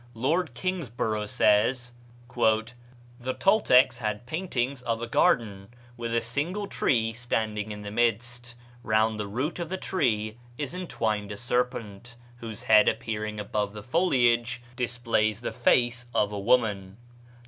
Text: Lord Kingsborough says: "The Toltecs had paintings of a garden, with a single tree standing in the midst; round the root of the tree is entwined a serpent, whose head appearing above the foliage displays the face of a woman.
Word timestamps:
Lord 0.15 0.55
Kingsborough 0.55 1.27
says: 1.27 1.91
"The 2.35 3.33
Toltecs 3.37 3.97
had 3.97 4.25
paintings 4.25 4.81
of 4.81 4.99
a 4.99 5.05
garden, 5.05 5.75
with 5.95 6.11
a 6.15 6.21
single 6.21 6.65
tree 6.65 7.13
standing 7.13 7.71
in 7.71 7.83
the 7.83 7.91
midst; 7.91 8.55
round 8.81 9.19
the 9.19 9.27
root 9.27 9.59
of 9.59 9.69
the 9.69 9.77
tree 9.77 10.39
is 10.57 10.73
entwined 10.73 11.31
a 11.31 11.37
serpent, 11.37 12.15
whose 12.37 12.63
head 12.63 12.89
appearing 12.89 13.39
above 13.39 13.73
the 13.73 13.83
foliage 13.83 14.63
displays 14.75 15.41
the 15.41 15.53
face 15.53 16.07
of 16.15 16.31
a 16.31 16.39
woman. 16.39 16.97